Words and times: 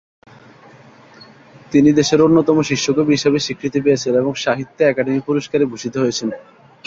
তিনি 1.71 1.89
দেশের 1.91 2.19
অন্যতম 2.21 2.57
শীর্ষ 2.61 2.85
কবি 2.97 3.11
হিসাবে 3.11 3.37
স্বীকৃতি 3.39 3.79
পেয়েছেন 3.81 4.13
এবং 4.15 4.31
সাহিত্য 4.35 4.77
আকাদেমি 4.83 5.21
পুরস্কারে 5.27 5.65
ভূষিত 5.65 5.93
হয়েছেন। 5.97 6.29